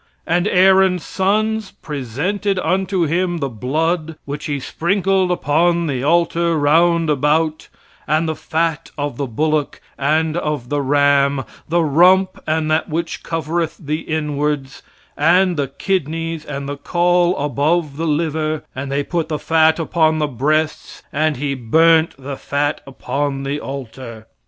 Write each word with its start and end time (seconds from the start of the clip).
And 0.25 0.47
Aaron's 0.47 1.05
sons 1.05 1.69
presented 1.79 2.57
unto 2.57 3.03
him 3.03 3.37
the 3.37 3.49
blood 3.49 4.17
which 4.25 4.45
he 4.45 4.59
sprinkled 4.59 5.29
upon 5.29 5.85
the 5.85 6.01
altar, 6.01 6.57
round 6.57 7.07
about, 7.07 7.67
and 8.07 8.27
the 8.27 8.33
fat 8.35 8.89
of 8.97 9.17
the 9.17 9.27
bullock 9.27 9.79
and 9.99 10.35
of 10.37 10.69
the 10.69 10.81
ram, 10.81 11.43
the 11.69 11.83
rump 11.83 12.39
and 12.47 12.71
that 12.71 12.89
which 12.89 13.21
covereth 13.21 13.77
the 13.77 13.99
inwards, 13.99 14.81
and 15.15 15.55
the 15.55 15.67
kidneys, 15.67 16.45
and 16.45 16.67
the 16.67 16.77
caul 16.77 17.37
above 17.37 17.95
the 17.97 18.07
liver, 18.07 18.63
and 18.73 18.91
they 18.91 19.03
put 19.03 19.29
the 19.29 19.37
fat 19.37 19.77
upon 19.77 20.17
the 20.17 20.25
breasts 20.27 21.03
and 21.13 21.37
he 21.37 21.53
burnt 21.53 22.15
the 22.17 22.37
fat 22.37 22.81
upon 22.87 23.43
the 23.43 23.59
altar. 23.59 24.25